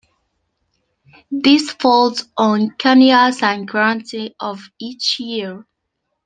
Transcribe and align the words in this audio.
This 1.29 1.69
falls 1.73 2.27
on 2.35 2.71
Kanya 2.71 3.29
Sankranti 3.31 4.31
of 4.39 4.59
each 4.79 5.19
year. 5.19 5.67